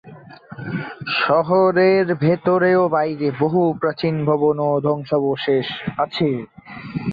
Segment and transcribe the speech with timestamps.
[1.21, 5.67] শহরের ভেতরে ও বাইরে বহু প্রাচীন ভবন ও ধ্বংসাবশেষ
[5.97, 6.29] আছে।